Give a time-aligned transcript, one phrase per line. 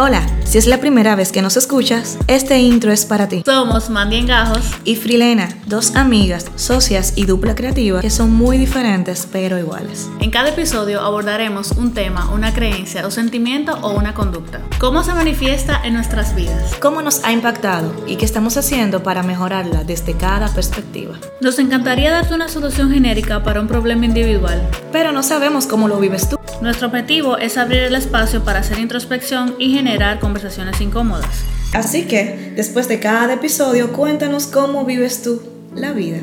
[0.00, 3.42] Hola, si es la primera vez que nos escuchas, este intro es para ti.
[3.44, 9.28] Somos Mandy Engajos y Frilena, dos amigas, socias y dupla creativa que son muy diferentes
[9.30, 10.08] pero iguales.
[10.20, 14.62] En cada episodio abordaremos un tema, una creencia o sentimiento o una conducta.
[14.78, 16.76] ¿Cómo se manifiesta en nuestras vidas?
[16.80, 21.16] ¿Cómo nos ha impactado y qué estamos haciendo para mejorarla desde cada perspectiva?
[21.42, 26.00] Nos encantaría darte una solución genérica para un problema individual, pero no sabemos cómo lo
[26.00, 26.38] vives tú.
[26.62, 31.44] Nuestro objetivo es abrir el espacio para hacer introspección y generar generar conversaciones incómodas.
[31.74, 35.42] Así que, después de cada episodio, cuéntanos cómo vives tú
[35.74, 36.20] la vida.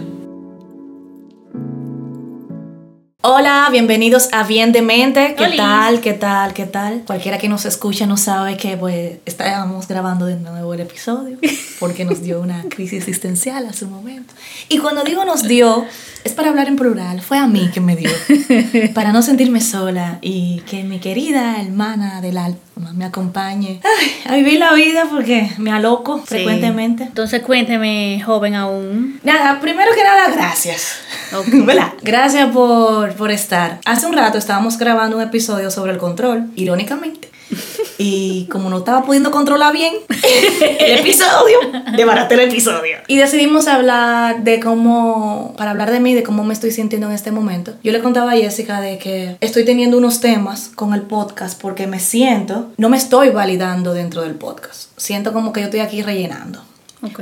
[3.22, 5.36] Hola, bienvenidos a Bien de Mente.
[5.38, 6.00] ¿Qué tal?
[6.00, 6.54] ¿Qué tal?
[6.54, 7.04] ¿Qué tal?
[7.06, 11.38] Cualquiera que nos escucha no sabe que pues estábamos grabando de nuevo el episodio
[11.80, 14.34] porque nos dio una crisis existencial a su momento.
[14.70, 15.86] Y cuando digo nos dio,
[16.24, 18.12] es para hablar en plural, fue a mí que me dio,
[18.94, 22.60] para no sentirme sola y que mi querida hermana del alma
[22.94, 23.82] me acompañe
[24.26, 27.04] a vivir la vida porque me aloco frecuentemente.
[27.04, 29.20] Entonces cuénteme, joven aún.
[29.24, 31.00] Nada, primero que nada, gracias.
[32.02, 33.80] Gracias por, por estar.
[33.86, 37.30] Hace un rato estábamos grabando un episodio sobre el control, irónicamente.
[37.98, 39.94] Y como no estaba pudiendo controlar bien
[40.80, 41.60] el episodio,
[41.96, 42.98] debaraté el episodio.
[43.08, 47.14] Y decidimos hablar de cómo, para hablar de mí, de cómo me estoy sintiendo en
[47.14, 47.74] este momento.
[47.84, 51.88] Yo le contaba a Jessica de que estoy teniendo unos temas con el podcast porque
[51.88, 54.90] me siento, no me estoy validando dentro del podcast.
[54.98, 56.64] Siento como que yo estoy aquí rellenando.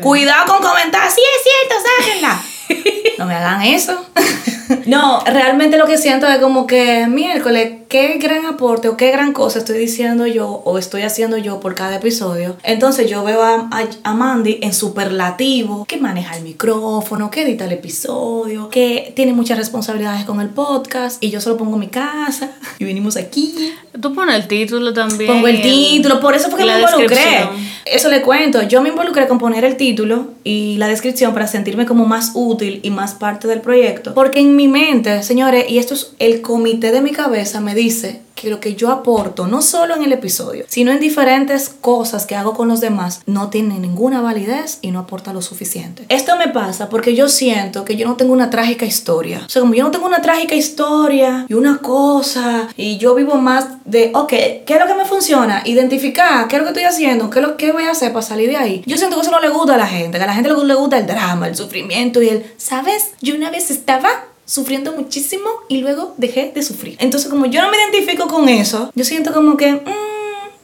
[0.01, 2.43] Cuidado con comentar, sí es cierto, sáquenla.
[3.23, 3.97] no me hagan eso.
[4.85, 9.33] no, realmente lo que siento es como que miércoles, qué gran aporte o qué gran
[9.33, 12.57] cosa estoy diciendo yo o estoy haciendo yo por cada episodio.
[12.63, 13.69] Entonces yo veo a,
[14.03, 19.57] a, Mandy en superlativo, que maneja el micrófono, que edita el episodio, que tiene muchas
[19.57, 23.73] responsabilidades con el podcast y yo solo pongo mi casa y venimos aquí.
[24.01, 25.31] Tú pones el título también.
[25.31, 27.47] Pongo el título, por eso fue que me involucré.
[27.93, 31.85] Eso le cuento, yo me involucré con poner el título y la descripción para sentirme
[31.85, 34.15] como más útil y más parte del proyecto.
[34.15, 38.22] Porque en mi mente, señores, y esto es el comité de mi cabeza, me dice
[38.35, 42.35] que lo que yo aporto, no solo en el episodio, sino en diferentes cosas que
[42.35, 46.05] hago con los demás, no tiene ninguna validez y no aporta lo suficiente.
[46.09, 49.43] Esto me pasa porque yo siento que yo no tengo una trágica historia.
[49.45, 53.35] O sea, como yo no tengo una trágica historia y una cosa, y yo vivo
[53.35, 55.61] más de, ok, ¿qué es lo que me funciona?
[55.65, 58.25] Identificar qué es lo que estoy haciendo, qué es lo que voy a hacer para
[58.25, 58.83] salir de ahí.
[58.85, 60.75] Yo siento que eso no le gusta a la gente, que a la gente le
[60.75, 63.11] gusta el drama, el sufrimiento y el, ¿sabes?
[63.21, 64.09] Yo una vez estaba
[64.45, 66.97] sufriendo muchísimo y luego dejé de sufrir.
[66.99, 69.73] Entonces, como yo no me identifico con eso, yo siento como que...
[69.73, 70.13] Mm,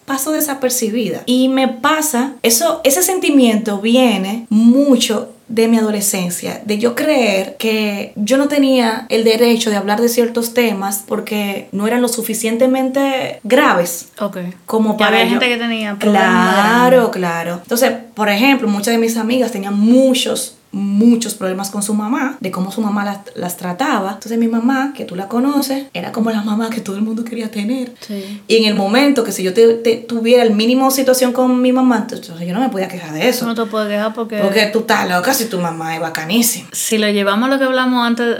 [0.09, 1.22] paso desapercibida.
[1.28, 8.13] Y me pasa, eso, ese sentimiento viene mucho de mi adolescencia, de yo creer que
[8.16, 13.40] yo no tenía el derecho de hablar de ciertos temas porque no eran lo suficientemente
[13.44, 14.09] graves.
[14.19, 14.38] Ok.
[14.66, 15.17] Como para.
[15.17, 17.59] había gente que tenía Claro, claro.
[17.63, 22.52] Entonces, por ejemplo, muchas de mis amigas tenían muchos muchos problemas con su mamá, de
[22.52, 24.12] cómo su mamá las, las, trataba.
[24.13, 27.24] Entonces mi mamá, que tú la conoces, era como la mamá que todo el mundo
[27.24, 27.94] quería tener.
[28.00, 28.41] Sí.
[28.47, 31.97] Y en el momento que si yo te, tuviera el mínimo situación con mi mamá,
[31.97, 33.46] entonces yo no me podía quejar de eso.
[33.46, 34.38] No te puedes quejar porque...
[34.38, 36.69] Porque tú estás loca si tu mamá es bacanísima.
[36.72, 38.38] Si lo llevamos a lo que hablamos antes,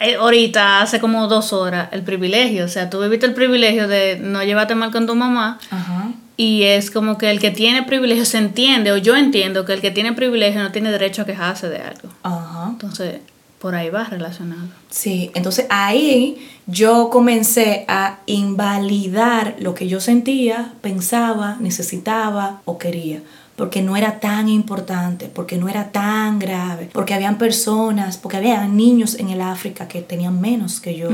[0.00, 2.64] eh, ahorita, hace como dos horas, el privilegio.
[2.64, 5.58] O sea, tú viviste el privilegio de no llevarte mal con tu mamá.
[5.70, 6.10] Ajá
[6.42, 9.80] y es como que el que tiene privilegio se entiende, o yo entiendo que el
[9.80, 12.08] que tiene privilegio no tiene derecho a quejarse de algo.
[12.24, 12.66] Ajá.
[12.68, 13.20] Entonces,
[13.60, 14.66] por ahí va relacionado.
[14.90, 23.22] Sí, entonces ahí yo comencé a invalidar lo que yo sentía, pensaba, necesitaba o quería
[23.56, 28.66] porque no era tan importante, porque no era tan grave, porque habían personas, porque había
[28.66, 31.08] niños en el África que tenían menos que yo,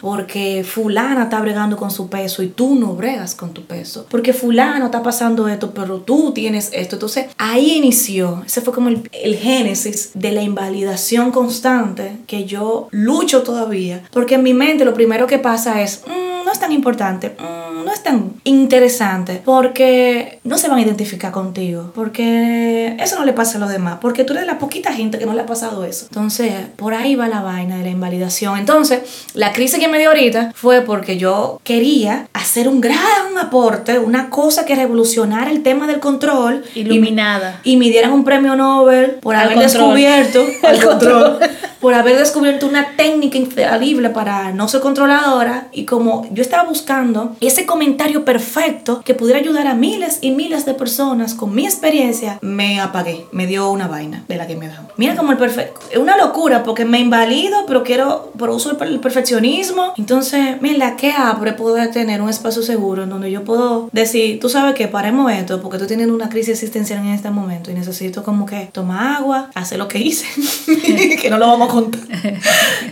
[0.00, 4.32] porque fulana está bregando con su peso y tú no bregas con tu peso, porque
[4.32, 6.96] fulano está pasando esto, pero tú tienes esto.
[6.96, 9.08] Entonces ahí inició, ese fue como el,
[9.40, 15.26] génesis de la invalidación constante que yo lucho todavía, porque en mi mente lo primero
[15.26, 17.36] que pasa es, mm, no es tan importante.
[17.38, 23.24] Mm, no es tan interesante porque no se van a identificar contigo, porque eso no
[23.24, 25.46] le pasa a los demás, porque tú eres la poquita gente que no le ha
[25.46, 26.06] pasado eso.
[26.08, 28.58] Entonces, por ahí va la vaina de la invalidación.
[28.58, 32.98] Entonces, la crisis que me dio ahorita fue porque yo quería hacer un gran
[33.40, 36.64] aporte, una cosa que revolucionara el tema del control.
[36.74, 37.60] Iluminada.
[37.62, 41.38] Y, me dieran un premio Nobel por haber descubierto el control
[41.80, 47.36] por haber descubierto una técnica infalible para no ser controladora y como yo estaba buscando
[47.40, 52.38] ese comentario perfecto que pudiera ayudar a miles y miles de personas con mi experiencia,
[52.42, 54.86] me apagué, me dio una vaina de la que me da.
[54.96, 59.00] Mira como el perfecto, es una locura porque me invalido, pero quiero, por uso el
[59.00, 59.94] perfeccionismo.
[59.96, 64.48] Entonces, mira, qué abre poder tener un espacio seguro en donde yo puedo decir, tú
[64.48, 68.22] sabes que paremos esto porque tú tienes una crisis existencial en este momento y necesito
[68.22, 70.26] como que tomar agua, hacer lo que hice,
[71.20, 72.00] que no lo vamos a contar,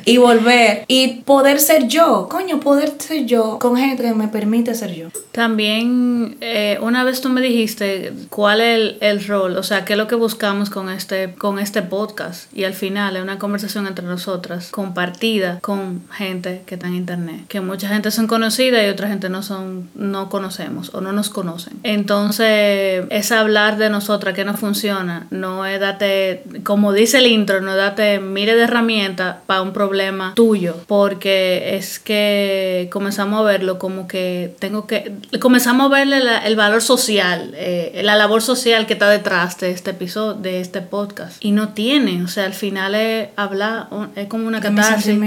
[0.04, 4.74] y volver y poder ser yo, coño, poder ser yo con gente que me permite
[4.74, 5.08] ser yo.
[5.32, 9.94] También, eh, una vez tú me dijiste cuál es el, el, rol, o sea, qué
[9.94, 12.52] es lo que buscamos con este, con este podcast.
[12.56, 17.42] Y al final es una conversación entre nosotras, compartida con gente que está en internet.
[17.48, 21.30] Que mucha gente son conocida y otra gente no son, no conocemos o no nos
[21.30, 21.74] conocen.
[21.82, 27.60] Entonces, es hablar de nosotras que no funciona, no es date, como dice el intro,
[27.60, 30.76] no date mire de herramientas para un problema tuyo.
[30.86, 36.82] Porque es que comenzamos a verlo como que tengo que comenzamos a verle el valor
[36.82, 41.36] social, eh, la labor social que está detrás de este episodio, de este podcast.
[41.40, 45.18] Y no tiene, o sea, al final es hablar, es como una catarsis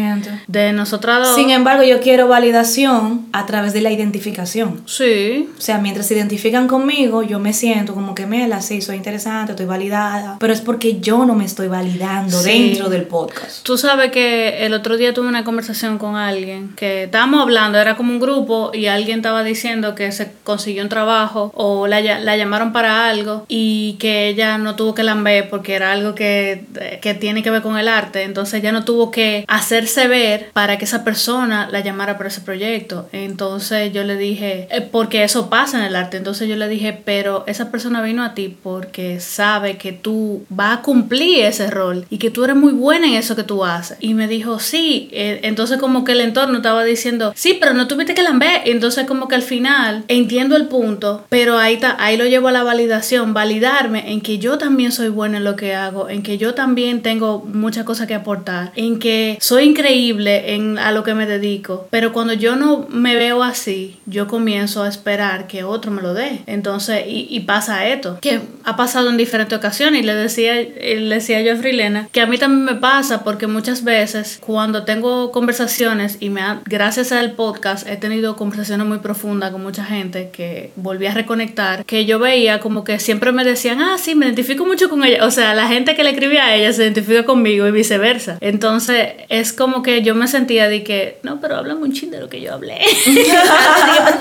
[0.47, 1.35] de nosotras dos.
[1.35, 4.81] Sin embargo, yo quiero validación a través de la identificación.
[4.85, 5.49] Sí.
[5.57, 8.97] O sea, mientras se identifican conmigo, yo me siento como que me la sí, soy
[8.97, 13.30] interesante, estoy validada, pero es porque yo no me estoy validando dentro del podcast.
[13.63, 17.95] Tú sabes que el otro día tuve una conversación con alguien que estábamos hablando, era
[17.95, 22.37] como un grupo y alguien estaba diciendo que se consiguió un trabajo o la, la
[22.37, 26.65] llamaron para algo y que ella no tuvo que lamber porque era algo que,
[27.01, 30.77] que tiene que ver con el arte, entonces ella no tuvo que hacerse ver para
[30.77, 33.07] que esa persona la llamara para ese proyecto.
[33.11, 36.99] Entonces yo le dije, eh, porque eso pasa en el arte, entonces yo le dije,
[37.05, 42.05] pero esa persona vino a ti porque sabe que tú vas a cumplir ese rol
[42.09, 43.97] y que tú eres muy buena en eso que tú haces.
[43.99, 47.87] Y me dijo, sí, eh, entonces como que el entorno estaba diciendo, sí, pero no
[47.87, 48.61] tuviste que lamber.
[48.65, 52.63] Entonces como que al final entiendo el punto, pero ahí, ahí lo llevo a la
[52.63, 56.53] validación, validarme en que yo también soy buena en lo que hago, en que yo
[56.53, 61.25] también tengo muchas cosas que aportar, en que soy increíble en a lo que me
[61.25, 66.01] dedico, pero cuando yo no me veo así, yo comienzo a esperar que otro me
[66.01, 66.41] lo dé.
[66.47, 71.41] Entonces, y, pasa esto, que ha pasado en diferentes ocasiones y le decía, le decía
[71.41, 76.17] yo a Frilena que a mí también me pasa porque muchas veces cuando tengo conversaciones
[76.19, 81.05] y me gracias al podcast he tenido conversaciones muy profundas con mucha gente que volví
[81.05, 84.89] a reconectar, que yo veía como que siempre me decían, ah, sí, me identifico mucho
[84.89, 85.25] con ella.
[85.25, 88.37] O sea, la gente que le escribía a ella se identifica conmigo y viceversa.
[88.41, 92.19] Entonces, es como que yo me sentía de que, no, pero hablan un chin de
[92.19, 92.79] lo que yo hablé.
[93.05, 93.15] un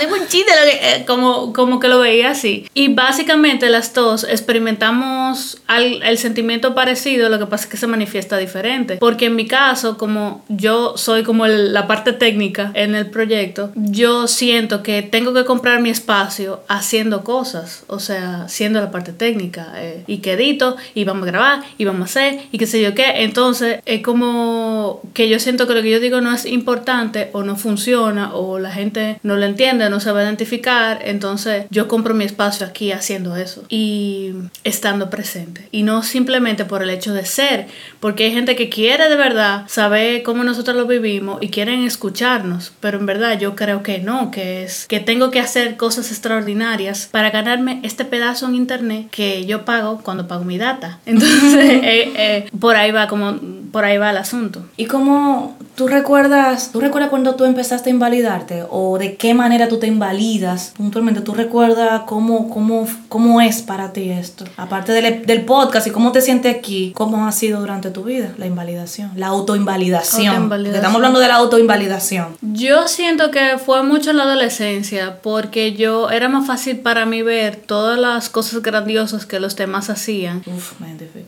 [0.01, 2.67] de lo que, eh, como, como que lo veía así.
[2.75, 8.37] Y básicamente las dos experimentamos el sentimiento parecido, lo que pasa es que se manifiesta
[8.37, 8.80] diferente.
[8.99, 14.27] Porque en mi caso, como yo soy como la parte técnica en el proyecto, yo
[14.27, 19.73] siento que tengo que comprar mi espacio haciendo cosas, o sea, siendo la parte técnica,
[19.77, 22.81] eh, y que edito, y vamos a grabar, y vamos a hacer, y qué sé
[22.81, 23.23] yo qué.
[23.23, 27.43] Entonces, es como que yo siento que lo que yo digo no es importante, o
[27.43, 31.89] no funciona, o la gente no lo entiende, no se va a identificar, entonces yo
[31.89, 34.33] compro mi espacio aquí haciendo eso, y
[34.65, 37.67] estando presente, y no simplemente por el hecho de ser,
[38.01, 42.73] porque hay gente que quiere de verdad saber cómo nosotros lo vivimos y quieren escucharnos,
[42.81, 47.09] pero en verdad yo creo que no, que es que tengo que hacer cosas extraordinarias
[47.11, 50.99] para ganarme este pedazo en internet que yo pago cuando pago mi data.
[51.07, 53.39] Entonces, eh, eh, por ahí va como
[53.71, 54.65] por ahí va el asunto.
[54.77, 59.69] ¿Y cómo tú recuerdas, tú recuerdas cuando tú empezaste a invalidarte o de qué manera
[59.69, 61.21] tú te invalidas puntualmente?
[61.21, 64.45] ¿Tú recuerdas cómo, cómo, cómo es para ti esto?
[64.57, 68.33] Aparte del, del podcast y cómo te sientes aquí, ¿cómo ha sido durante tu vida
[68.37, 70.53] la invalidación, la autoinvalidación?
[70.67, 72.37] Estamos hablando de la autoinvalidación.
[72.43, 77.23] Yo siento que fue mucho en la adolescencia porque yo era más fácil para mí
[77.23, 80.43] ver todas las cosas grandiosas que los demás hacían.
[80.47, 80.75] Uf,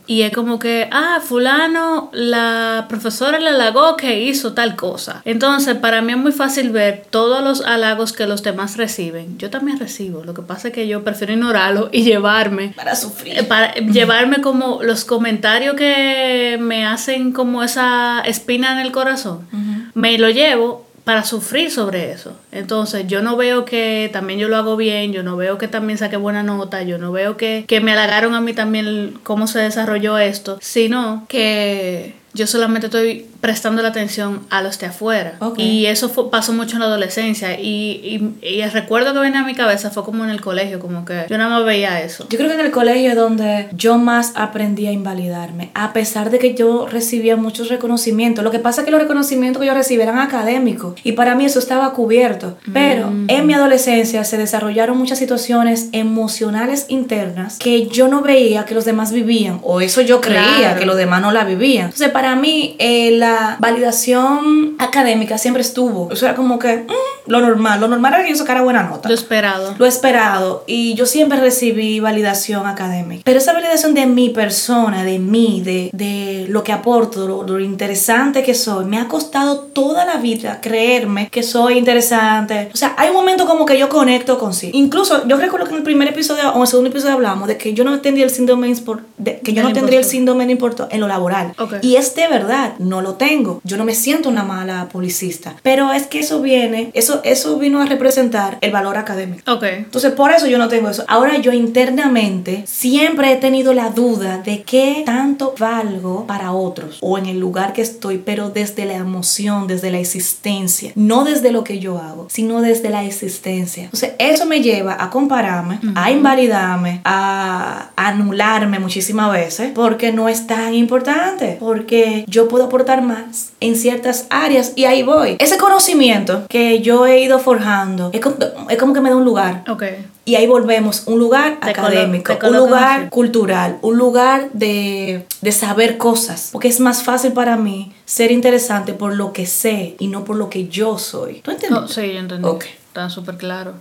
[0.07, 5.21] y es como que, ah, fulano la profesora le halagó que hizo tal cosa.
[5.25, 9.37] Entonces, para mí es muy fácil ver todos los halagos que los demás reciben.
[9.37, 10.23] Yo también recibo.
[10.23, 12.73] Lo que pasa es que yo prefiero ignorarlo y llevarme.
[12.75, 13.39] Para sufrir.
[13.39, 19.47] Eh, para llevarme como los comentarios que me hacen como esa espina en el corazón.
[19.93, 22.37] Me lo llevo para sufrir sobre eso.
[22.51, 25.97] Entonces, yo no veo que también yo lo hago bien, yo no veo que también
[25.97, 29.59] saqué buena nota, yo no veo que, que me halagaron a mí también cómo se
[29.59, 35.37] desarrolló esto, sino que yo solamente estoy prestando la atención a los de afuera.
[35.57, 37.59] Y eso pasó mucho en la adolescencia.
[37.59, 41.05] Y, y, el recuerdo que viene a mi cabeza fue como en el colegio, como
[41.05, 42.25] que yo nada más veía eso.
[42.29, 46.31] Yo creo que en el colegio es donde yo más aprendí a invalidarme, a pesar
[46.31, 48.43] de que yo recibía muchos reconocimientos.
[48.43, 50.95] Lo que pasa es que los reconocimientos que yo recibía eran académicos.
[51.03, 52.57] Y para mí eso estaba cubierto.
[52.71, 53.25] Pero mm.
[53.27, 58.85] en mi adolescencia se desarrollaron muchas situaciones emocionales internas que yo no veía que los
[58.85, 59.59] demás vivían.
[59.63, 61.85] O eso yo creía que los demás no la vivían.
[61.85, 66.07] Entonces, para mí, eh, la validación académica siempre estuvo.
[66.07, 67.79] O sea, como que mm, lo normal.
[67.79, 69.09] Lo normal era que yo sacara buena nota.
[69.09, 69.75] Lo esperado.
[69.77, 70.63] Lo esperado.
[70.67, 73.21] Y yo siempre recibí validación académica.
[73.25, 77.59] Pero esa validación de mi persona, de mí, de, de lo que aporto, lo, lo
[77.59, 82.69] interesante que soy, me ha costado toda la vida creerme que soy interesante.
[82.73, 84.71] O sea, hay un momento como que yo conecto con sí.
[84.73, 87.57] Incluso yo recuerdo que en el primer episodio o en el segundo episodio hablamos de
[87.57, 88.73] que yo no tendría el síndrome
[89.17, 91.53] de, que yo no tendría el síndrome de importo en lo laboral.
[91.81, 93.61] Y es de verdad, no lo tengo.
[93.63, 95.55] Yo no me siento una mala publicista.
[95.63, 99.51] Pero es que eso viene, eso, eso vino a representar el valor académico.
[99.51, 99.63] Ok.
[99.63, 101.03] Entonces, por eso yo no tengo eso.
[101.07, 107.17] Ahora yo internamente siempre he tenido la duda de qué tanto valgo para otros o
[107.17, 110.91] en el lugar que estoy, pero desde la emoción, desde la existencia.
[110.95, 113.85] No desde lo que yo hago, sino desde la existencia.
[113.85, 120.47] Entonces, eso me lleva a compararme, a invalidarme, a anularme muchísimas veces porque no es
[120.47, 125.37] tan importante, porque yo puedo aportar más en ciertas áreas y ahí voy.
[125.39, 129.63] Ese conocimiento que yo he ido forjando es como, que me da un lugar.
[129.67, 130.05] Okay.
[130.25, 136.49] Y ahí volvemos, un lugar académico, un lugar cultural, un lugar de, de, saber cosas.
[136.51, 140.37] Porque es más fácil para mí ser interesante por lo que sé y no por
[140.37, 141.41] lo que yo soy.
[141.41, 141.81] ¿Tú entiendes?
[141.83, 142.47] Oh, sí, yo entendí.
[142.87, 143.73] Está súper claro.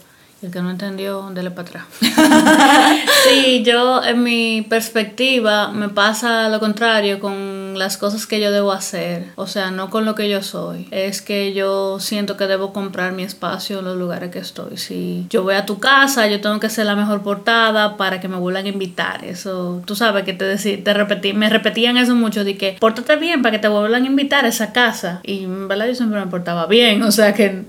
[0.42, 1.84] El que no entendió, dele para atrás.
[3.28, 8.72] sí, yo en mi perspectiva me pasa lo contrario con las cosas que yo debo
[8.72, 9.26] hacer.
[9.36, 10.88] O sea, no con lo que yo soy.
[10.90, 14.76] Es que yo siento que debo comprar mi espacio en los lugares que estoy.
[14.76, 18.28] Si yo voy a tu casa, yo tengo que ser la mejor portada para que
[18.28, 19.24] me vuelvan a invitar.
[19.24, 23.16] Eso, tú sabes que te, decí, te repetí, me repetían eso mucho de que pórtate
[23.16, 25.20] bien para que te vuelvan a invitar a esa casa.
[25.22, 27.02] Y en verdad yo siempre me portaba bien.
[27.02, 27.64] O sea que...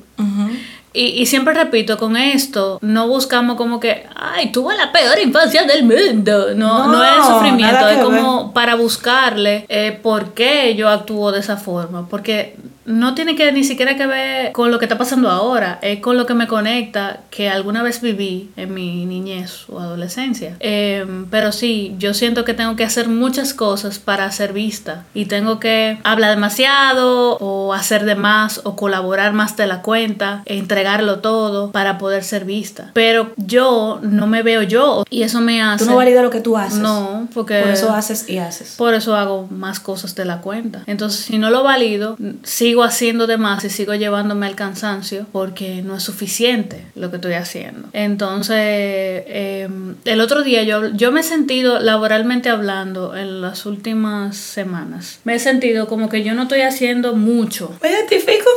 [0.93, 5.63] Y, y, siempre repito, con esto no buscamos como que, ay, tuve la peor infancia
[5.63, 6.53] del mundo.
[6.55, 11.57] No, no, es sufrimiento, es como para buscarle eh, por qué yo actúo de esa
[11.57, 12.07] forma.
[12.07, 15.99] Porque no tiene que ni siquiera que ver con lo que está pasando ahora, es
[15.99, 20.55] con lo que me conecta que alguna vez viví en mi niñez o adolescencia.
[20.59, 25.25] Em, pero sí, yo siento que tengo que hacer muchas cosas para ser vista y
[25.25, 30.57] tengo que hablar demasiado o hacer de más o colaborar más de la cuenta e
[30.57, 32.91] entregarlo todo para poder ser vista.
[32.93, 35.85] Pero yo no me veo yo y eso me hace...
[35.85, 36.79] Tú no validas lo que tú haces.
[36.79, 37.61] No, porque...
[37.61, 38.75] Por eso haces y haces.
[38.77, 40.83] Por eso hago más cosas de la cuenta.
[40.85, 45.27] Entonces, si no lo valido, sí sigo haciendo de más y sigo llevándome al cansancio
[45.31, 47.87] porque no es suficiente lo que estoy haciendo.
[47.93, 54.37] Entonces, em, el otro día yo, yo me he sentido laboralmente hablando en las últimas
[54.37, 55.19] semanas.
[55.23, 57.77] Me he sentido como que yo no estoy haciendo mucho.
[57.83, 58.49] Me identifico.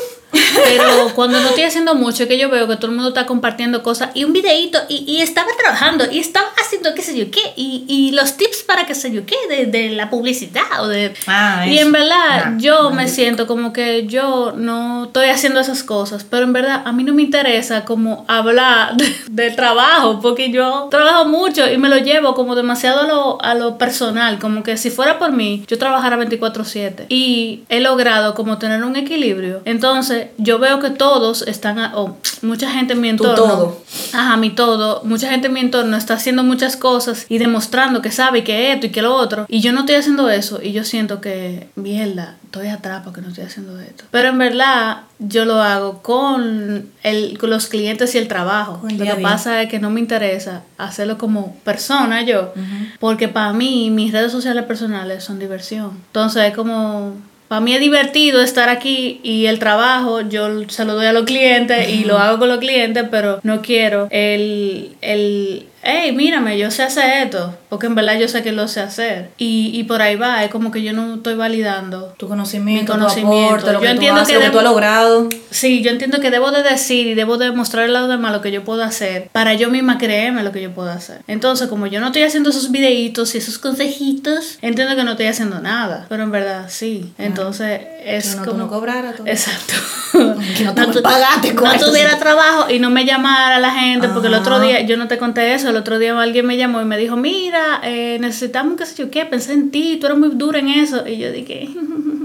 [0.64, 3.26] Pero cuando no estoy haciendo mucho, es que yo veo que todo el mundo está
[3.26, 7.30] compartiendo cosas y un videito y, y estaba trabajando y estaba haciendo qué sé yo
[7.30, 10.88] qué y, y los tips para qué sé yo qué de, de la publicidad o
[10.88, 11.14] de...
[11.26, 16.24] Ah, y en verdad yo me siento como que yo no estoy haciendo esas cosas,
[16.24, 18.94] pero en verdad a mí no me interesa como hablar
[19.30, 23.54] del trabajo porque yo trabajo mucho y me lo llevo como demasiado a lo, a
[23.54, 28.58] lo personal, como que si fuera por mí, yo trabajara 24/7 y he logrado como
[28.58, 29.62] tener un equilibrio.
[29.64, 33.34] Entonces, yo veo que todos están, o mucha gente en mi entorno.
[33.34, 33.82] todo.
[34.12, 35.02] Ajá, mi todo.
[35.04, 38.86] Mucha gente en mi entorno está haciendo muchas cosas y demostrando que sabe que esto
[38.86, 39.46] y que lo otro.
[39.48, 43.28] Y yo no estoy haciendo eso y yo siento que, mierda, estoy atrás porque no
[43.28, 44.04] estoy haciendo esto.
[44.12, 48.80] Pero en verdad, yo lo hago con, el, con los clientes y el trabajo.
[48.88, 52.54] lo que pasa es que no me interesa hacerlo como persona yo,
[53.00, 55.90] porque para mí mis redes sociales personales son diversión.
[56.06, 57.14] Entonces es como
[57.48, 61.24] para mí es divertido estar aquí y el trabajo yo se lo doy a los
[61.24, 66.70] clientes y lo hago con los clientes, pero no quiero el, el hey, mírame, yo
[66.70, 69.32] sé hacer esto, porque en verdad yo sé que lo sé hacer.
[69.36, 73.00] Y, y por ahí va, es como que yo no estoy validando tu conocimiento, mi
[73.00, 73.66] conocimiento.
[73.66, 75.28] lo yo que entiendo tú que, lo tú has logrado.
[75.50, 78.40] Sí, yo entiendo que debo de decir y debo de mostrar a los demás lo
[78.40, 81.20] que yo puedo hacer para yo misma creerme lo que yo puedo hacer.
[81.26, 85.26] Entonces, como yo no estoy haendo esos videitos y esos consejitos, entiendo que no estoy
[85.26, 87.12] haciendo nada, pero en verdad sí.
[87.18, 88.56] Entonces, es no, como...
[88.56, 89.26] No cobrara todo.
[89.26, 89.74] Exacto.
[90.56, 94.34] que no te pagaste No tuviera trabajo y no me llamara la gente, porque el
[94.34, 96.96] otro día yo no te conté eso, el otro día alguien me llamó y me
[96.96, 100.58] dijo, mira, eh, necesitamos qué sé yo qué, pensé en ti, tú eres muy dura
[100.58, 101.06] en eso.
[101.06, 101.68] Y yo dije,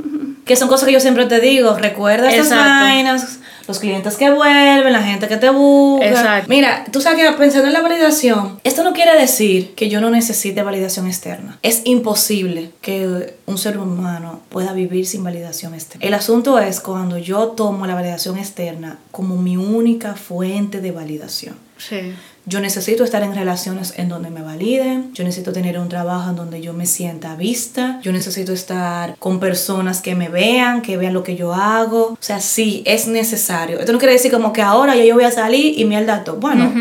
[0.46, 4.92] Que son cosas que yo siempre te digo, recuerda esas vainas, los clientes que vuelven,
[4.92, 6.08] la gente que te busca.
[6.08, 6.50] Exacto.
[6.50, 10.10] Mira, tú sabes que pensando en la validación, esto no quiere decir que yo no
[10.10, 11.60] necesite validación externa.
[11.62, 16.06] Es imposible que un ser humano pueda vivir sin validación externa.
[16.06, 21.56] El asunto es cuando yo tomo la validación externa como mi única fuente de validación.
[21.78, 22.14] Sí.
[22.46, 26.36] Yo necesito estar en relaciones en donde me validen, yo necesito tener un trabajo en
[26.36, 31.14] donde yo me sienta vista, yo necesito estar con personas que me vean, que vean
[31.14, 32.08] lo que yo hago.
[32.14, 33.80] O sea, sí, es necesario.
[33.80, 36.38] Esto no quiere decir como que ahora ya yo voy a salir y el dato.
[36.38, 36.72] Bueno,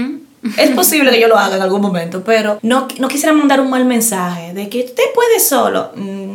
[0.56, 3.70] es posible que yo lo haga en algún momento, pero no, no quisiera mandar un
[3.70, 5.92] mal mensaje de que usted puede solo.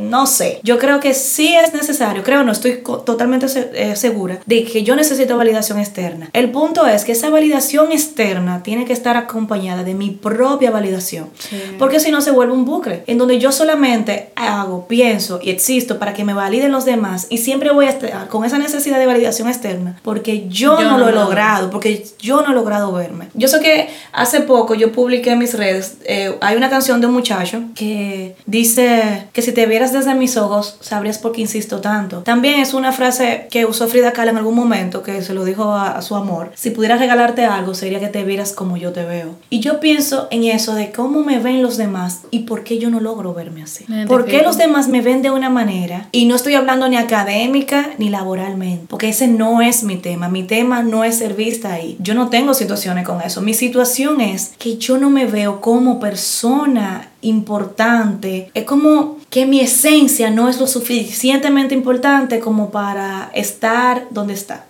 [0.10, 0.60] No sé.
[0.64, 4.96] Yo creo que sí es necesario, creo, no estoy totalmente eh, segura de que yo
[4.96, 6.30] necesito validación externa.
[6.34, 11.30] El punto es que esa validación externa tiene que estar acompañada de mi propia validación.
[11.78, 16.00] Porque si no se vuelve un bucle en donde yo solamente hago, pienso y existo
[16.00, 19.06] para que me validen los demás y siempre voy a estar con esa necesidad de
[19.06, 23.28] validación externa porque yo, no, lo he logrado, porque yo no he logrado verme.
[23.34, 27.08] Yo sé que Hace poco yo publiqué en mis redes, eh, hay una canción de
[27.08, 31.82] un muchacho que dice que si te vieras desde mis ojos, sabrías por qué insisto
[31.82, 32.20] tanto.
[32.20, 35.74] También es una frase que usó Frida Kahlo en algún momento, que se lo dijo
[35.74, 36.52] a, su amor.
[36.56, 39.30] Si pudiera regalarte algo, sería que te vieras como yo te veo.
[39.50, 42.90] Y yo pienso en eso de cómo me ven los demás y por qué yo
[42.90, 43.86] no logro verme así.
[44.08, 46.10] ¿Por qué los demás me ven de una manera?
[46.12, 50.30] Y no estoy hablando ni académica ni laboralmente, porque ese no es mi tema.
[50.30, 51.98] Mi tema no es ser vista ahí.
[52.00, 53.42] Yo no tengo situaciones con eso.
[53.42, 58.52] Mi situación es que yo no me veo como persona importante.
[58.54, 64.66] Es como que mi esencia no es lo suficientemente importante como para estar donde está.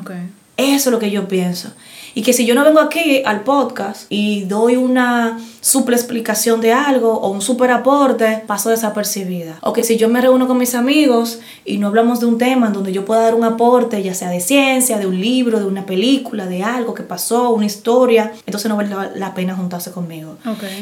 [0.00, 0.28] Okay.
[0.58, 1.70] Eso es lo que yo pienso.
[2.14, 6.72] Y que si yo no vengo aquí al podcast y doy una super explicación de
[6.72, 9.58] algo o un super aporte, paso desapercibida.
[9.62, 12.66] O que si yo me reúno con mis amigos y no hablamos de un tema
[12.66, 15.66] en donde yo pueda dar un aporte, ya sea de ciencia, de un libro, de
[15.66, 20.38] una película, de algo que pasó, una historia, entonces no vale la pena juntarse conmigo.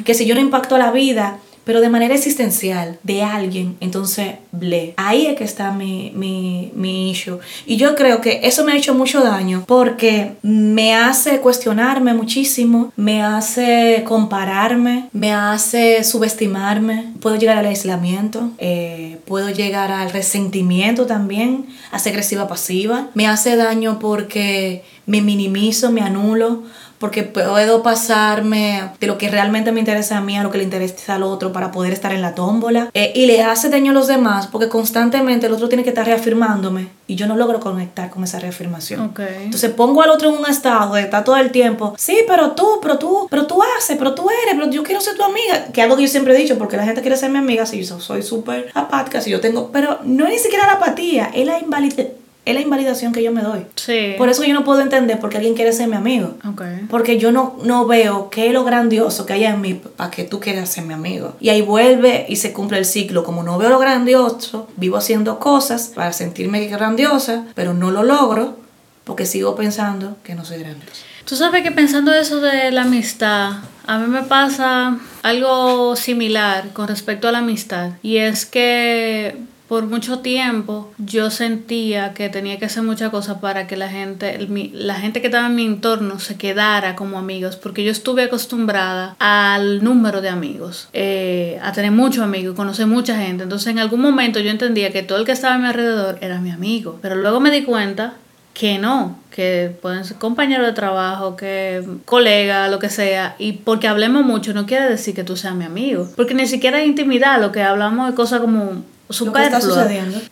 [0.07, 4.37] Que si yo no impacto a la vida pero de manera existencial de alguien, entonces,
[4.53, 4.95] ble.
[4.97, 7.41] Ahí es que está mi, mi, mi issue.
[7.67, 12.93] Y yo creo que eso me ha hecho mucho daño porque me hace cuestionarme muchísimo,
[12.95, 17.13] me hace compararme, me hace subestimarme.
[17.21, 23.09] Puedo llegar al aislamiento, eh, puedo llegar al resentimiento también, a ser agresiva pasiva.
[23.15, 26.63] Me hace daño porque me minimizo, me anulo
[26.99, 30.65] porque puedo pasarme de lo que realmente me interesa a mí a lo que le
[30.65, 32.91] interesa al otro para poder estar en la tómbola.
[32.95, 36.07] Eh, y le hace daño a los demás porque constantemente el otro tiene que estar
[36.07, 39.15] reafirmándome y yo no logro conectar con esa reafirmación.
[39.17, 42.79] Entonces pongo al otro en un estado de estar todo el tiempo, sí, pero tú,
[42.83, 45.81] pero tú, pero tú haces, pero tú eres, pero yo quiero ser tu amiga, que
[45.81, 47.83] es algo que yo siempre he dicho, porque la gente quiere ser mi amiga si
[47.83, 51.47] yo soy súper apática, si yo tengo, pero no es ni siquiera la apatía, es
[51.47, 52.09] la invalidez
[52.47, 53.67] es la invalidación que yo me doy.
[53.75, 54.15] Sí.
[54.17, 56.37] Por eso yo no puedo entender por qué alguien quiere ser mi amigo.
[56.53, 56.87] Okay.
[56.89, 60.23] Porque yo no, no veo qué es lo grandioso que hay en mí para que
[60.23, 61.35] tú quieras ser mi amigo.
[61.41, 63.25] Y ahí vuelve y se cumple el ciclo.
[63.25, 68.57] Como no veo lo grandioso, vivo haciendo cosas para sentirme grandiosa, pero no lo logro
[69.03, 71.03] porque sigo pensando que no soy grandiosa.
[71.25, 73.55] Tú sabes que pensando eso de la amistad,
[73.89, 77.91] a mí me pasa algo similar con respecto a la amistad.
[78.05, 79.37] Y es que
[79.69, 84.47] por mucho tiempo yo sentía que tenía que hacer muchas cosas para que la gente,
[84.73, 89.17] la gente que estaba en mi entorno se quedara como amigos, porque yo estuve acostumbrada
[89.19, 93.43] al número de amigos, eh, a tener muchos amigos, conocer mucha gente.
[93.43, 96.41] Entonces en algún momento yo entendía que todo el que estaba a mi alrededor era
[96.41, 98.15] mi amigo, pero luego me di cuenta
[98.59, 103.87] que no, que pueden ser compañeros de trabajo, que colega, lo que sea, y porque
[103.87, 107.39] hablemos mucho no quiere decir que tú seas mi amigo, porque ni siquiera hay intimidad,
[107.39, 109.77] lo que hablamos de cosas como superfluo.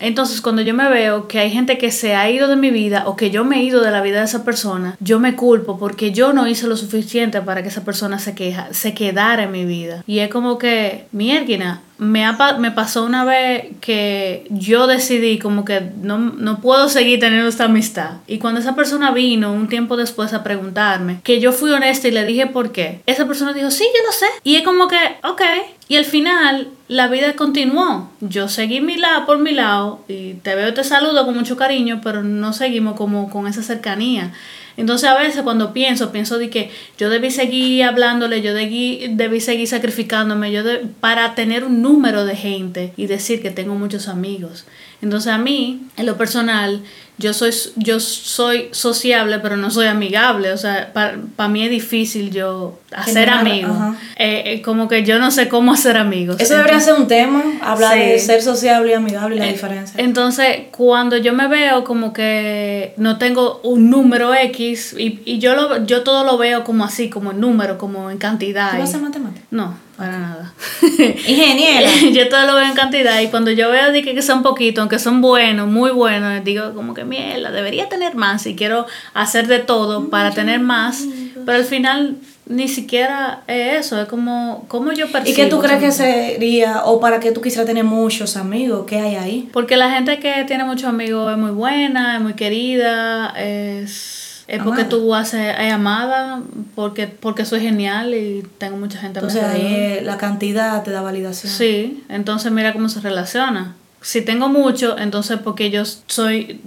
[0.00, 3.04] Entonces, cuando yo me veo que hay gente que se ha ido de mi vida
[3.06, 5.78] o que yo me he ido de la vida de esa persona, yo me culpo
[5.78, 9.52] porque yo no hice lo suficiente para que esa persona se, queja, se quedara en
[9.52, 10.02] mi vida.
[10.06, 12.24] Y es como que, mierda, me,
[12.58, 17.64] me pasó una vez que yo decidí como que no, no puedo seguir teniendo esta
[17.64, 18.18] amistad.
[18.26, 22.12] Y cuando esa persona vino un tiempo después a preguntarme, que yo fui honesta y
[22.12, 24.26] le dije por qué, esa persona dijo, sí, yo lo sé.
[24.42, 25.42] Y es como que, ok.
[25.88, 28.10] Y al final la vida continuó.
[28.20, 32.00] Yo seguí mi lado por mi lado y te veo, te saludo con mucho cariño,
[32.02, 34.32] pero no seguimos como con esa cercanía.
[34.76, 39.40] Entonces a veces cuando pienso, pienso de que yo debí seguir hablándole, yo debí, debí
[39.40, 40.62] seguir sacrificándome yo
[41.00, 44.64] para tener un número de gente y decir que tengo muchos amigos.
[45.02, 46.82] Entonces a mí, en lo personal,
[47.16, 50.52] yo soy, yo soy sociable, pero no soy amigable.
[50.52, 53.76] O sea, para mí es difícil yo hacer amigos.
[54.16, 56.40] Eh, eh, como que yo no sé cómo hacer amigos.
[56.40, 60.02] Eso debería ser un tema, hablar de ser sociable y amigable y la eh, diferencia.
[60.02, 65.54] Entonces, cuando yo me veo como que no tengo un número X y, y yo,
[65.54, 68.72] lo, yo todo lo veo como así, como en número, como en cantidad.
[68.72, 69.46] ¿Tú vas a matemáticas?
[69.52, 69.83] No.
[69.96, 70.54] Para nada.
[70.82, 71.88] Ingeniera.
[72.12, 74.98] yo todo lo veo en cantidad y cuando yo veo que, que son poquitos, aunque
[74.98, 79.60] son buenos, muy buenos, digo como que mierda, debería tener más y quiero hacer de
[79.60, 81.04] todo para tener más,
[81.44, 85.32] pero al final ni siquiera es eso, es como, como yo percibo.
[85.32, 88.84] ¿Y qué tú crees que sería, o para qué tú quisieras tener muchos amigos?
[88.86, 89.48] ¿Qué hay ahí?
[89.52, 94.13] Porque la gente que tiene muchos amigos es muy buena, es muy querida, es
[94.46, 96.42] es porque tú haces amada,
[96.74, 101.52] porque, porque soy genial y tengo mucha gente Entonces ahí la cantidad te da validación.
[101.52, 103.74] Sí, entonces mira cómo se relaciona.
[104.02, 106.60] Si tengo mucho, entonces porque yo soy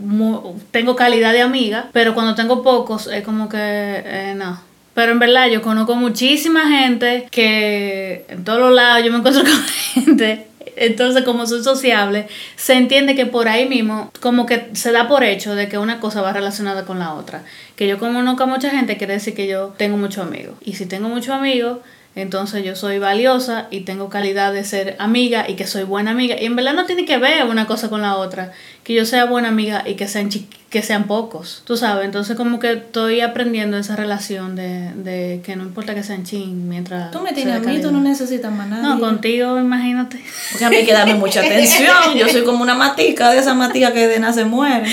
[0.71, 4.59] tengo calidad de amiga, pero cuando tengo pocos es como que eh, no.
[4.95, 9.43] Pero en verdad yo conozco muchísima gente que en todos los lados yo me encuentro
[9.95, 10.46] con gente
[10.77, 15.23] entonces, como soy sociable, se entiende que por ahí mismo, como que se da por
[15.23, 17.43] hecho de que una cosa va relacionada con la otra.
[17.75, 20.55] Que yo como nunca mucha gente, quiere decir que yo tengo muchos amigos.
[20.63, 21.79] Y si tengo muchos amigos,
[22.17, 26.35] entonces yo soy valiosa y tengo calidad de ser amiga y que soy buena amiga.
[26.39, 28.51] Y en verdad no tiene que ver una cosa con la otra.
[28.83, 30.29] Que yo sea buena amiga y que sean,
[30.69, 31.61] que sean pocos.
[31.65, 36.01] Tú sabes, entonces como que estoy aprendiendo esa relación de, de que no importa que
[36.01, 37.11] sean ching mientras...
[37.11, 38.81] Tú me tienes a mí, tú no necesitas más nada.
[38.81, 40.19] No, contigo imagínate.
[40.51, 42.15] Porque a mí hay que darme mucha atención.
[42.15, 44.89] Yo soy como una matica de esa matica que de nace muere.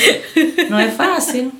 [0.68, 1.52] No es fácil.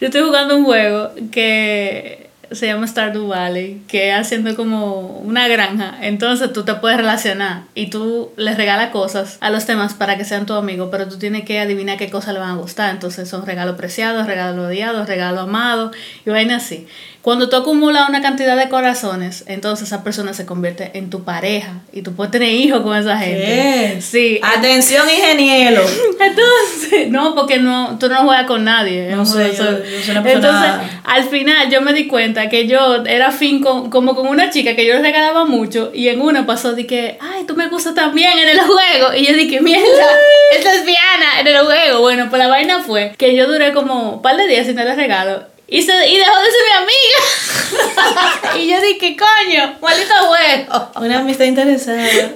[0.00, 5.96] Yo estoy jugando un juego que se llama Stardew Valley, que haciendo como una granja.
[6.02, 10.24] Entonces tú te puedes relacionar y tú les regalas cosas a los temas para que
[10.24, 12.90] sean tu amigo, pero tú tienes que adivinar qué cosas le van a gustar.
[12.90, 16.86] Entonces son regalos preciados, regalos odiados, regalos amados y vaina así.
[17.26, 21.80] Cuando tú acumulas una cantidad de corazones, entonces esa persona se convierte en tu pareja
[21.92, 24.00] y tú puedes tener hijos con esa gente.
[24.00, 24.38] Sí.
[24.44, 25.82] Atención, ingeniero.
[26.20, 29.10] Entonces, no, porque no, tú no juegas con nadie.
[29.10, 30.34] No sé, yo, soy una persona...
[30.34, 34.50] Entonces, al final yo me di cuenta que yo era fin con, como con una
[34.50, 37.66] chica que yo le regalaba mucho y en una pasó de que, ay, tú me
[37.66, 39.14] gustas también en el juego.
[39.18, 39.84] Y yo dije, mierda,
[40.56, 42.02] es lesbiana en el juego.
[42.02, 44.94] Bueno, pues la vaina fue que yo duré como un par de días sin darle
[44.94, 48.58] regalo y, se, y dejó de ser mi amiga.
[48.58, 50.90] y yo dije, coño, maldito huevo.
[51.04, 52.30] Una amistad interesada.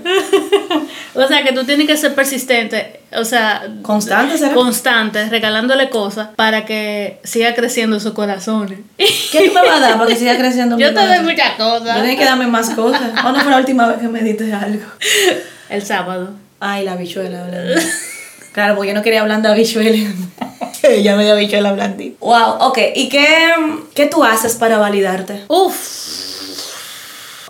[1.14, 3.00] o sea, que tú tienes que ser persistente.
[3.12, 4.54] O sea, constante, ¿será?
[4.54, 8.80] Constante, regalándole cosas para que siga creciendo sus corazones.
[8.96, 11.94] ¿Qué tú me vas a dar para que siga creciendo Yo te doy muchas cosas.
[11.94, 13.12] Tienes que darme más cosas.
[13.20, 14.86] ¿Cuándo fue la última vez que me diste algo?
[15.68, 16.30] El sábado.
[16.58, 17.46] Ay, la bichuela,
[18.52, 20.14] Claro, porque yo no quería hablar de habichuelas.
[21.02, 22.16] ya me dio habichuela blandita.
[22.20, 22.78] Wow, ok.
[22.94, 23.54] ¿Y qué,
[23.94, 25.44] qué tú haces para validarte?
[25.48, 26.10] Uf.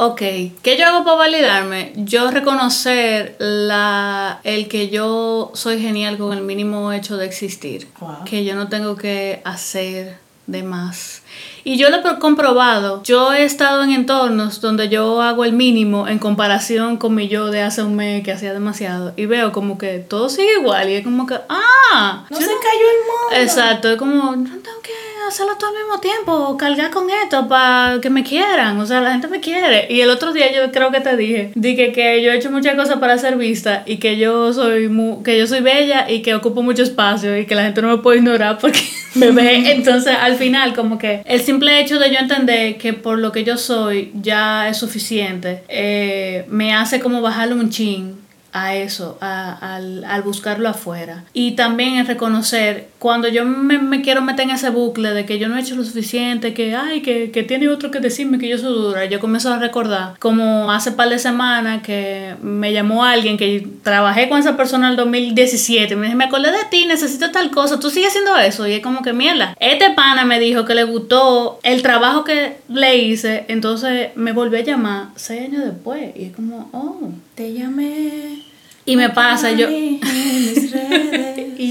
[0.03, 0.23] Ok,
[0.63, 1.93] ¿qué yo hago para validarme?
[1.95, 7.87] Yo reconocer la, el que yo soy genial con el mínimo hecho de existir.
[8.25, 11.20] Que yo no tengo que hacer de más.
[11.65, 13.03] Y yo lo he comprobado.
[13.03, 17.47] Yo he estado en entornos donde yo hago el mínimo en comparación con mi yo
[17.47, 19.13] de hace un mes que hacía demasiado.
[19.17, 20.89] Y veo como que todo sigue igual.
[20.89, 23.43] Y es como que, ah, no se cayó el mundo.
[23.43, 28.01] Exacto, es como, no tengo que hacerlo todo al mismo tiempo, cargar con esto para
[28.01, 29.87] que me quieran, o sea, la gente me quiere.
[29.89, 32.75] Y el otro día yo creo que te dije, dije que yo he hecho muchas
[32.75, 34.91] cosas para ser vista y que yo soy
[35.25, 38.03] que yo soy bella y que ocupo mucho espacio y que la gente no me
[38.03, 38.81] puede ignorar porque
[39.15, 39.71] me ve.
[39.73, 43.45] Entonces, al final como que el simple hecho de yo entender que por lo que
[43.45, 48.20] yo soy ya es suficiente, eh, me hace como bajarle un chin
[48.53, 51.25] a eso, a, al, al, buscarlo afuera.
[51.33, 55.39] Y también en reconocer, cuando yo me, me, quiero meter en ese bucle de que
[55.39, 58.49] yo no he hecho lo suficiente, que, ay, que, que tiene otro que decirme que
[58.49, 63.05] yo soy dura, yo comienzo a recordar, como hace par de semanas que me llamó
[63.05, 66.87] alguien que trabajé con esa persona en el 2017, me dice, me acordé de ti,
[66.87, 69.57] necesito tal cosa, tú sigues haciendo eso, y es como que mierda.
[69.61, 74.59] Este pana me dijo que le gustó el trabajo que le hice, entonces me volvió
[74.59, 77.11] a llamar seis años después, y es como, oh,
[77.41, 78.43] te llamé.
[78.85, 79.67] Y me pasa, yo.
[79.71, 80.01] y,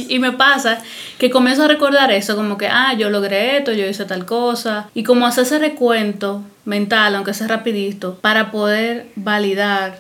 [0.10, 0.82] y, me pasa
[1.20, 4.90] que comienzo a recordar eso, como que, ah, yo logré esto, yo hice tal cosa.
[4.96, 10.00] Y como hacer ese recuento mental, aunque sea rapidito, para poder validar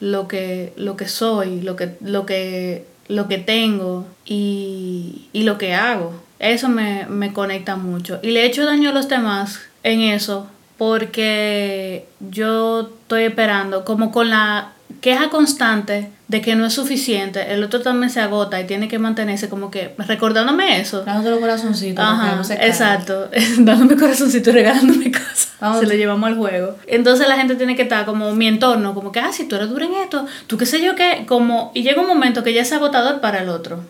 [0.00, 5.58] lo que, lo que soy, lo que, lo que, lo que tengo y, y lo
[5.58, 6.14] que hago.
[6.38, 8.20] Eso me, me conecta mucho.
[8.22, 10.46] Y le echo daño a los demás en eso,
[10.78, 17.64] porque yo estoy esperando, como con la queja constante de que no es suficiente, el
[17.64, 21.02] otro también se agota y tiene que mantenerse como que recordándome eso.
[21.02, 22.00] Dándole corazoncito.
[22.00, 23.28] Ajá, no exacto.
[23.58, 25.48] dándome corazoncito y regalándome cosas.
[25.80, 26.76] Se lo llevamos al juego.
[26.86, 29.70] Entonces la gente tiene que estar como mi entorno, como que, ah, si tú eres
[29.70, 32.62] duro en esto, tú qué sé yo qué, como, y llega un momento que ya
[32.62, 33.80] es agotador para el otro.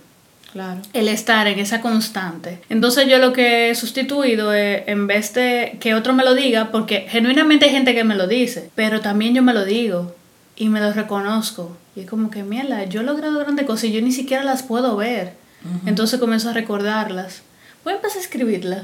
[0.53, 0.81] Claro.
[0.95, 2.61] El estar en esa constante.
[2.71, 6.71] Entonces yo lo que he sustituido es, en vez de que otro me lo diga,
[6.73, 10.15] porque genuinamente hay gente que me lo dice, pero también yo me lo digo
[10.61, 11.75] y me lo reconozco.
[11.97, 14.63] Y es como que, mierda, yo he logrado grandes cosas y yo ni siquiera las
[14.63, 15.33] puedo ver.
[15.87, 17.41] Entonces comienzo a recordarlas.
[17.83, 18.83] Voy a empezar a escribirlas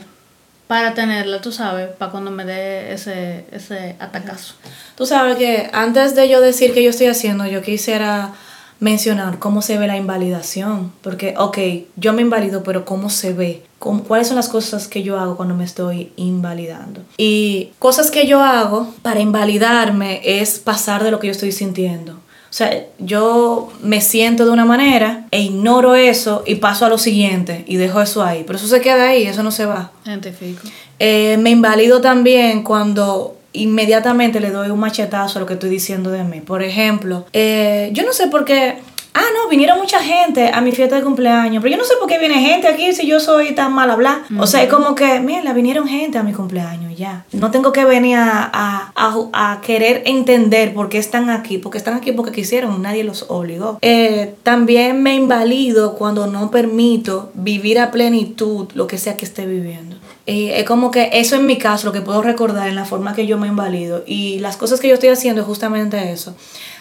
[0.68, 4.54] para tenerla, tú sabes, para cuando me dé ese, ese atacazo.
[4.96, 8.32] Tú sabes que antes de yo decir que yo estoy haciendo, yo quisiera
[8.80, 10.92] mencionar cómo se ve la invalidación.
[11.02, 11.58] Porque, ok,
[11.96, 13.62] yo me invalido, pero ¿cómo se ve?
[13.78, 17.02] ¿Cuáles son las cosas que yo hago cuando me estoy invalidando?
[17.16, 22.12] Y cosas que yo hago para invalidarme es pasar de lo que yo estoy sintiendo.
[22.12, 26.96] O sea, yo me siento de una manera e ignoro eso y paso a lo
[26.96, 28.44] siguiente y dejo eso ahí.
[28.46, 29.90] Pero eso se queda ahí, eso no se va.
[30.06, 30.62] Identifico.
[30.98, 36.10] Eh, me invalido también cuando inmediatamente le doy un machetazo a lo que estoy diciendo
[36.10, 36.40] de mí.
[36.40, 38.76] Por ejemplo, eh, yo no sé por qué
[39.16, 42.08] ah, no, vinieron mucha gente a mi fiesta de cumpleaños, pero yo no sé por
[42.08, 44.18] qué viene gente aquí si yo soy tan mal hablar.
[44.38, 47.24] O sea, es como que, mira, vinieron gente a mi cumpleaños, ya.
[47.32, 52.12] No tengo que venir a, a, querer entender por qué están aquí, porque están aquí
[52.12, 53.78] porque quisieron, nadie los obligó.
[53.80, 59.46] Eh, también me invalido cuando no permito vivir a plenitud lo que sea que esté
[59.46, 59.96] viviendo.
[60.26, 63.14] Y es como que eso en mi caso, lo que puedo recordar en la forma
[63.14, 64.02] que yo me invalido.
[64.06, 66.34] Y las cosas que yo estoy haciendo es justamente eso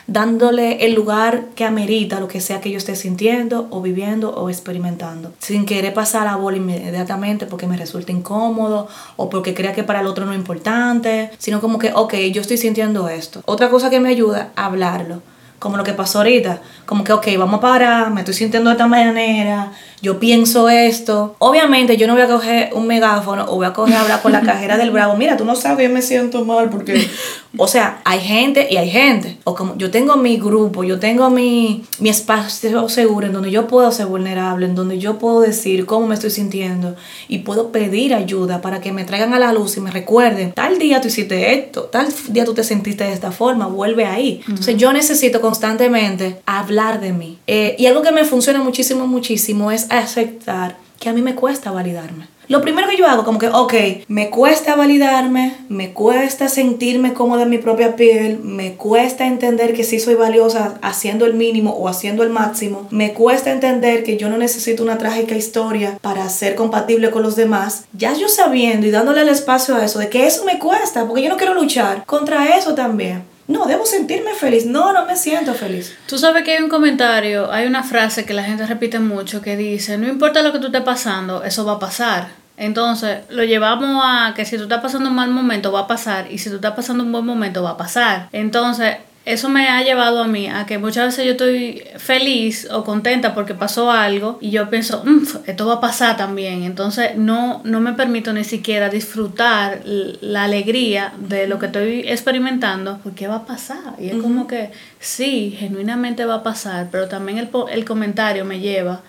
[0.07, 4.49] dándole el lugar que amerita lo que sea que yo esté sintiendo o viviendo o
[4.49, 9.83] experimentando, sin querer pasar a bola inmediatamente porque me resulta incómodo o porque crea que
[9.83, 13.41] para el otro no es importante, sino como que, ok, yo estoy sintiendo esto.
[13.45, 15.21] Otra cosa que me ayuda, hablarlo
[15.57, 18.75] como lo que pasó ahorita, como que, ok, vamos a parar, me estoy sintiendo de
[18.75, 19.71] esta manera,
[20.05, 21.35] yo pienso esto.
[21.39, 24.31] Obviamente yo no voy a coger un megáfono o voy a coger a hablar con
[24.31, 27.07] la cajera del bravo, mira, tú no sabes, yo me siento mal porque,
[27.57, 29.39] o sea, hay gente y hay gente.
[29.45, 33.67] O como yo tengo mi grupo, yo tengo mi, mi espacio seguro en donde yo
[33.67, 36.95] puedo ser vulnerable, en donde yo puedo decir cómo me estoy sintiendo
[37.27, 40.77] y puedo pedir ayuda para que me traigan a la luz y me recuerden, tal
[40.77, 44.41] día tú hiciste esto, tal día tú te sentiste de esta forma, vuelve ahí.
[44.47, 47.39] Entonces yo necesito constantemente hablar de mí.
[47.47, 51.71] Eh, y algo que me funciona muchísimo, muchísimo es aceptar que a mí me cuesta
[51.71, 52.27] validarme.
[52.47, 53.73] Lo primero que yo hago, como que, ok,
[54.07, 59.83] me cuesta validarme, me cuesta sentirme cómoda en mi propia piel, me cuesta entender que
[59.83, 64.29] sí soy valiosa haciendo el mínimo o haciendo el máximo, me cuesta entender que yo
[64.29, 67.85] no necesito una trágica historia para ser compatible con los demás.
[67.93, 71.23] Ya yo sabiendo y dándole el espacio a eso, de que eso me cuesta, porque
[71.23, 74.65] yo no quiero luchar contra eso también no, debo sentirme feliz.
[74.65, 75.95] No, no me siento feliz.
[76.07, 79.55] Tú sabes que hay un comentario, hay una frase que la gente repite mucho que
[79.55, 82.29] dice, no importa lo que tú estés pasando, eso va a pasar.
[82.57, 86.31] Entonces, lo llevamos a que si tú estás pasando un mal momento va a pasar
[86.31, 88.29] y si tú estás pasando un buen momento va a pasar.
[88.31, 92.83] Entonces, eso me ha llevado a mí a que muchas veces yo estoy feliz o
[92.83, 95.03] contenta porque pasó algo y yo pienso,
[95.47, 96.63] esto va a pasar también.
[96.63, 102.99] Entonces no, no me permito ni siquiera disfrutar la alegría de lo que estoy experimentando
[103.03, 103.95] porque va a pasar.
[103.97, 108.59] Y es como que sí, genuinamente va a pasar, pero también el, el comentario me
[108.59, 109.01] lleva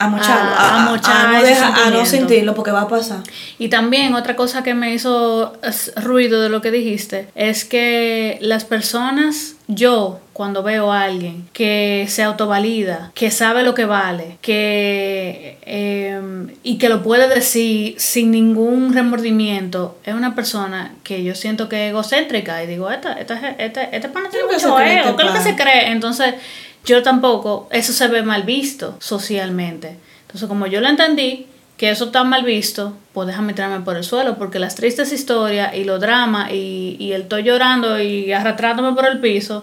[0.00, 3.20] a mocharlo, a, a, a, no sentirlo porque va a pasar.
[3.58, 5.52] Y también otra cosa que me hizo
[5.96, 12.06] ruido de lo que dijiste es que las personas, yo cuando veo a alguien que
[12.08, 18.30] se autovalida, que sabe lo que vale, que em, y que lo puede decir sin
[18.30, 23.50] ningún remordimiento, es una persona que yo siento que es egocéntrica y digo, esta, esta,
[23.50, 25.90] esta, esta pana tiene mucho ego, ¿qué es lo que se cree?
[25.90, 26.36] Entonces
[26.84, 29.98] yo tampoco, eso se ve mal visto socialmente.
[30.22, 34.04] Entonces, como yo lo entendí, que eso está mal visto, pues déjame tirarme por el
[34.04, 38.94] suelo, porque las tristes historias y los dramas y, y el estoy llorando y arrastrándome
[38.94, 39.62] por el piso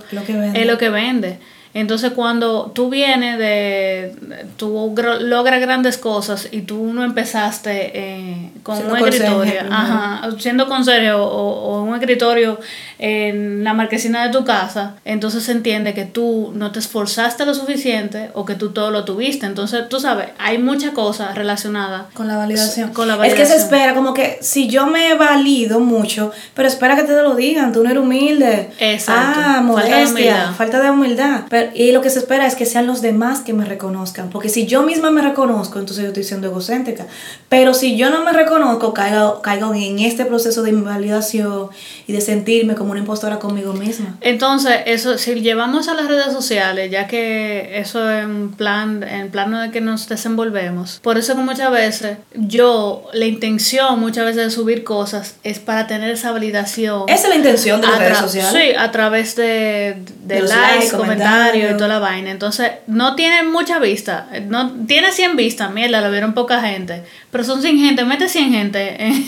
[0.55, 1.39] es lo que vende.
[1.79, 4.15] Entonces cuando tú vienes de,
[4.57, 11.11] tú logras grandes cosas y tú no empezaste eh, con un escritorio, ajá, siendo conserje
[11.11, 12.59] o, o, un escritorio
[12.97, 17.53] en la marquesina de tu casa, entonces se entiende que tú no te esforzaste lo
[17.53, 19.45] suficiente o que tú todo lo tuviste.
[19.45, 22.91] Entonces, tú sabes, hay muchas cosas relacionadas con la validación.
[22.91, 23.45] Con la validación.
[23.45, 27.03] Es que se espera como que si yo me he valido mucho, pero espera que
[27.03, 28.71] te lo digan, tú no eres humilde.
[28.79, 29.41] Exacto.
[29.43, 30.53] Ah, modestia, falta de humildad.
[30.57, 31.41] Falta de humildad.
[31.49, 34.29] Pero y lo que se espera es que sean los demás que me reconozcan.
[34.29, 37.05] Porque si yo misma me reconozco, entonces yo estoy siendo egocéntrica.
[37.49, 41.69] Pero si yo no me reconozco, caigo, caigo en este proceso de invalidación
[42.07, 44.17] y de sentirme como una impostora conmigo misma.
[44.21, 49.29] Entonces, eso, si llevamos a las redes sociales, ya que eso es en plan, en
[49.29, 54.45] plano de que nos desenvolvemos, por eso que muchas veces yo, la intención muchas veces
[54.45, 57.03] de subir cosas es para tener esa validación.
[57.07, 58.51] Esa es la intención de las redes sociales.
[58.51, 62.31] Sí, a través de, de, likes, comentarios y toda la vaina.
[62.31, 64.27] Entonces, no tiene mucha vista.
[64.47, 67.03] No, tiene 100 vistas, mierda, lo vieron poca gente.
[67.31, 69.03] Pero son 100 gente, mete 100 gente.
[69.03, 69.25] En,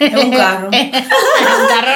[0.00, 0.68] en un carro.
[0.72, 1.92] en, un carro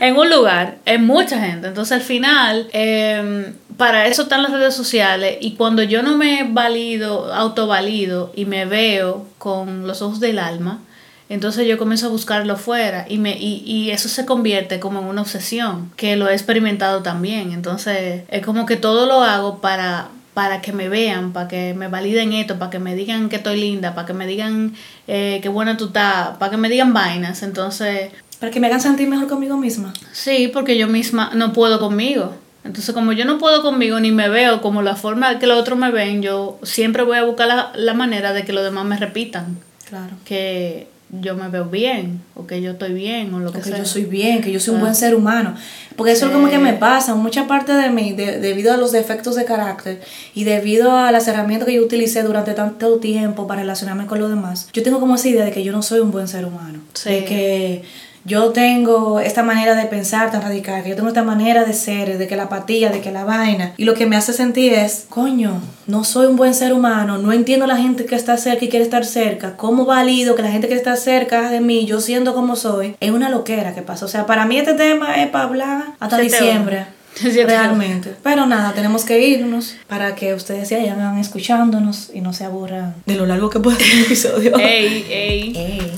[0.00, 1.68] en un lugar, en mucha gente.
[1.68, 5.38] Entonces, al final, em, para eso están las redes sociales.
[5.40, 10.80] Y cuando yo no me valido, autovalido y me veo con los ojos del alma,
[11.28, 15.06] entonces yo comienzo a buscarlo fuera y, me, y, y eso se convierte como en
[15.06, 17.52] una obsesión, que lo he experimentado también.
[17.52, 21.88] Entonces es como que todo lo hago para, para que me vean, para que me
[21.88, 24.74] validen esto, para que me digan que estoy linda, para que me digan
[25.06, 27.42] eh, qué buena tú estás, para que me digan vainas.
[27.42, 28.10] Entonces...
[28.40, 29.92] Para que me hagan sentir mejor conmigo misma.
[30.12, 32.34] Sí, porque yo misma no puedo conmigo.
[32.64, 35.78] Entonces, como yo no puedo conmigo ni me veo como la forma que los otros
[35.78, 38.96] me ven, yo siempre voy a buscar la, la manera de que los demás me
[38.96, 39.58] repitan.
[39.88, 40.14] Claro.
[40.24, 44.04] Que yo me veo bien, o que yo estoy bien, o lo que, yo soy
[44.04, 45.54] bien, que yo soy un buen ser humano.
[45.96, 49.34] Porque eso es como que me pasa, mucha parte de mí, debido a los defectos
[49.34, 50.00] de carácter
[50.34, 54.28] y debido a las herramientas que yo utilicé durante tanto tiempo para relacionarme con los
[54.28, 56.80] demás, yo tengo como esa idea de que yo no soy un buen ser humano.
[57.04, 57.82] De que
[58.28, 62.18] yo tengo esta manera de pensar tan radical, que yo tengo esta manera de ser,
[62.18, 63.72] de que la apatía, de que la vaina.
[63.76, 67.32] Y lo que me hace sentir es, coño, no soy un buen ser humano, no
[67.32, 69.56] entiendo a la gente que está cerca y quiere estar cerca.
[69.56, 73.10] ¿Cómo valido que la gente que está cerca de mí, yo siendo como soy, es
[73.10, 74.04] una loquera que pasa?
[74.04, 76.86] O sea, para mí este tema es para hablar hasta diciembre.
[77.22, 78.14] Realmente.
[78.22, 82.94] Pero nada, tenemos que irnos para que ustedes se vayan escuchándonos y no se aburran
[83.06, 84.58] de lo largo que puede ser el episodio.
[84.58, 85.52] ey, ey.
[85.56, 85.97] ey.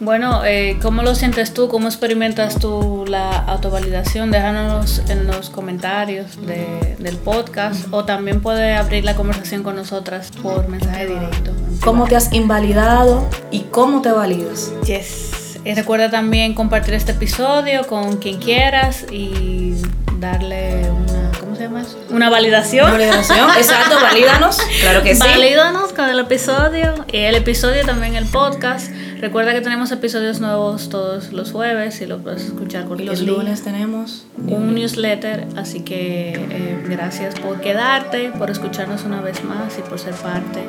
[0.00, 1.68] Bueno, eh, ¿cómo lo sientes tú?
[1.68, 4.30] ¿Cómo experimentas tú la autovalidación?
[4.30, 10.68] Déjanos en los comentarios del podcast o también puedes abrir la conversación con nosotras por
[10.68, 11.52] mensaje directo.
[11.84, 14.72] ¿Cómo te has invalidado y cómo te validas?
[14.86, 15.58] Yes.
[15.66, 19.74] Y recuerda también compartir este episodio con quien quieras y
[20.18, 22.90] darle una, ¿cómo se llama Una validación.
[22.90, 24.56] Validación, exacto, valídanos.
[24.80, 25.20] Claro que sí.
[25.20, 28.90] Valídanos con el episodio y el episodio también el podcast.
[29.20, 33.62] Recuerda que tenemos episodios nuevos todos los jueves y lo puedes escuchar con los lunes
[33.62, 39.82] tenemos un newsletter, así que eh, gracias por quedarte, por escucharnos una vez más y
[39.82, 40.64] por ser parte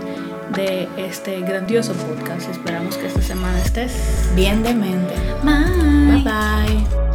[0.56, 2.50] de este grandioso podcast.
[2.50, 5.14] Esperamos que esta semana estés bien de mente.
[5.44, 7.11] Bye bye.